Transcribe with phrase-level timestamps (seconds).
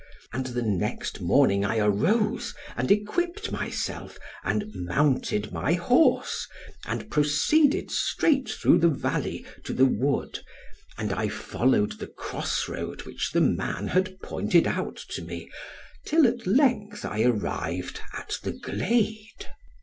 [0.33, 6.47] And the next morning I arose, and equipped myself, and mounted my horse,
[6.87, 10.39] and proceeded straight through the valley, to the wood,
[10.97, 15.51] and I followed the crossroad which the man had pointed out to me,
[16.03, 19.45] till at length I arrived at the glade.